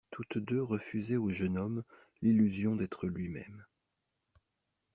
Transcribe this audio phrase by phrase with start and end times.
[0.09, 1.83] Toutes deux refusaient au jeune homme
[2.23, 3.63] l'illusion d'être lui-même.